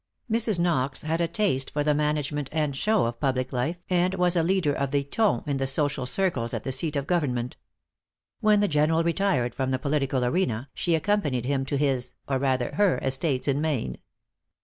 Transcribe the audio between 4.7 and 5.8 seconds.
of the ton in the